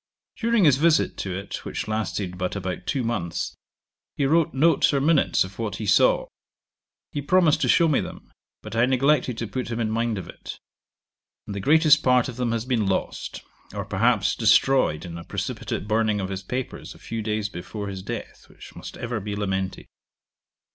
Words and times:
During 0.35 0.63
his 0.63 0.77
visit 0.77 1.15
to 1.17 1.37
it, 1.37 1.63
which 1.63 1.87
lasted 1.87 2.35
but 2.35 2.55
about 2.55 2.87
two 2.87 3.03
months, 3.03 3.55
he 4.17 4.25
wrote 4.25 4.51
notes 4.51 4.91
or 4.95 4.99
minutes 4.99 5.43
of 5.43 5.59
what 5.59 5.75
he 5.75 5.85
saw. 5.85 6.25
He 7.11 7.21
promised 7.21 7.61
to 7.61 7.69
show 7.69 7.87
me 7.87 8.01
them, 8.01 8.31
but 8.63 8.75
I 8.75 8.87
neglected 8.87 9.37
to 9.37 9.45
put 9.47 9.69
him 9.69 9.79
in 9.79 9.91
mind 9.91 10.17
of 10.17 10.27
it; 10.27 10.57
and 11.45 11.53
the 11.53 11.59
greatest 11.59 12.01
part 12.01 12.27
of 12.27 12.37
them 12.37 12.51
has 12.51 12.65
been 12.65 12.87
lost, 12.87 13.43
or 13.75 13.85
perhaps, 13.85 14.33
destroyed 14.35 15.05
in 15.05 15.19
a 15.19 15.23
precipitate 15.23 15.87
burning 15.87 16.19
of 16.19 16.29
his 16.29 16.41
papers 16.41 16.95
a 16.95 16.97
few 16.97 17.21
days 17.21 17.47
before 17.47 17.87
his 17.87 18.01
death, 18.01 18.49
which 18.49 18.75
must 18.75 18.97
ever 18.97 19.19
be 19.19 19.35
lamented. 19.35 19.85